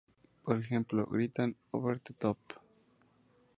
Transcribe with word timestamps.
Por 0.43 0.57
ejemplo, 0.59 1.05
gritan 1.05 1.55
"over 1.71 1.99
the 2.03 2.13
top! 2.15 2.37